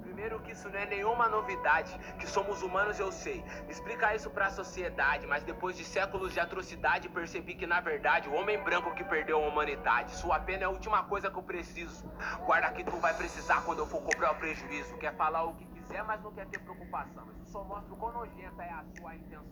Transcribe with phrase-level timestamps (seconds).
[0.00, 3.44] Primeiro que isso não é nenhuma novidade, que somos humanos eu sei.
[3.68, 8.34] Explica isso pra sociedade, mas depois de séculos de atrocidade percebi que na verdade o
[8.34, 10.12] homem branco que perdeu a humanidade.
[10.12, 12.04] Sua pena é a última coisa que eu preciso.
[12.46, 14.96] Guarda que tu vai precisar quando eu for cobrar o prejuízo.
[14.98, 17.24] Quer falar o que quiser, mas não quer ter preocupação.
[17.32, 19.42] Isso só mostra o quão nojenta é a sua intenção.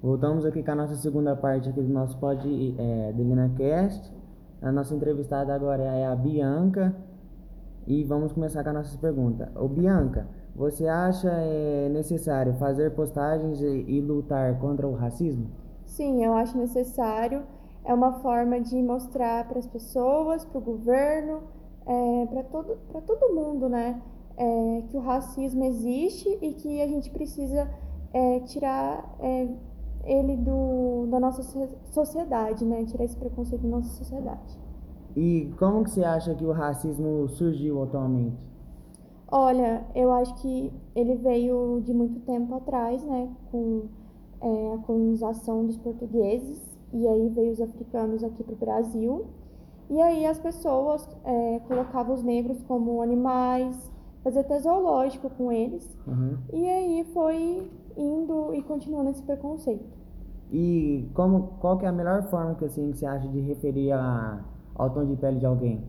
[0.00, 2.40] Voltamos aqui com a nossa segunda parte aqui do nosso pod
[2.78, 4.12] é, DivinaCast.
[4.60, 6.94] A nossa entrevistada agora é a Bianca.
[7.86, 9.50] E vamos começar com a nossa pergunta.
[9.70, 15.48] Bianca, você acha é, necessário fazer postagens e, e lutar contra o racismo?
[15.86, 17.42] Sim, eu acho necessário.
[17.84, 21.40] É uma forma de mostrar para as pessoas, para o governo,
[21.84, 24.00] é, para todo, todo mundo, né?
[24.36, 27.68] É, que o racismo existe e que a gente precisa
[28.14, 29.48] é, tirar é,
[30.04, 31.42] ele do, da nossa
[31.90, 32.84] sociedade, né?
[32.84, 34.58] Tirar esse preconceito da nossa sociedade.
[35.16, 38.36] E como que você acha que o racismo surgiu atualmente?
[39.30, 43.28] Olha, eu acho que ele veio de muito tempo atrás, né?
[43.50, 43.84] Com
[44.40, 46.60] é, a colonização dos portugueses
[46.92, 49.26] e aí veio os africanos aqui para o Brasil.
[49.88, 53.90] E aí as pessoas é, colocavam os negros como animais,
[54.22, 55.96] fazia até zoológico com eles.
[56.06, 56.36] Uhum.
[56.52, 59.84] E aí foi indo e continuando esse preconceito.
[60.50, 64.44] E como, qual que é a melhor forma que assim, você acha de referir a,
[64.74, 65.82] ao tom de pele de alguém?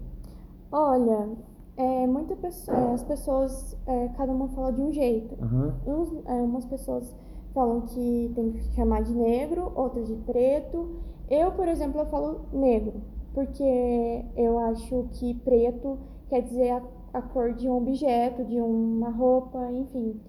[0.71, 1.29] Olha,
[1.77, 5.35] é, muita é, as pessoas, é, cada uma fala de um jeito.
[5.41, 5.71] Uhum.
[5.85, 7.15] Uns, é, umas pessoas
[7.53, 11.01] falam que tem que chamar de negro, outras de preto.
[11.29, 13.01] Eu, por exemplo, eu falo negro,
[13.33, 15.97] porque eu acho que preto
[16.29, 16.81] quer dizer a,
[17.13, 20.19] a cor de um objeto, de uma roupa, enfim.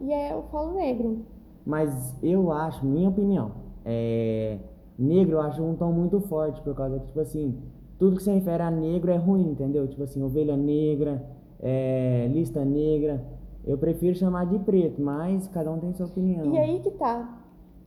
[0.00, 1.24] E é, eu falo negro.
[1.64, 3.52] Mas eu acho, minha opinião,
[3.84, 4.58] é,
[4.98, 7.56] negro eu acho um tom muito forte, por causa que, tipo assim,
[7.98, 9.86] tudo que se refere a negro é ruim, entendeu?
[9.86, 11.24] Tipo assim, ovelha negra,
[11.60, 13.24] é, lista negra.
[13.64, 16.52] Eu prefiro chamar de preto, mas cada um tem sua opinião.
[16.52, 17.40] E aí que tá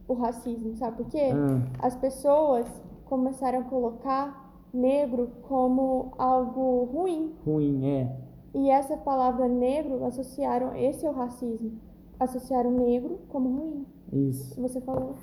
[0.08, 1.30] o racismo, sabe por quê?
[1.34, 1.62] Ah.
[1.86, 2.66] As pessoas
[3.06, 7.34] começaram a colocar negro como algo ruim.
[7.46, 8.16] Ruim, é.
[8.54, 11.73] E essa palavra negro associaram, esse é o racismo.
[12.20, 13.86] Associaram negro como ruim.
[14.12, 14.60] Isso.
[14.60, 15.14] Você falou.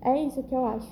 [0.00, 0.82] É isso que eu acho.